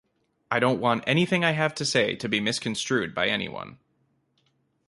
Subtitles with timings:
[0.49, 3.77] I don't want anything I have to say to be misconstrued by anyone.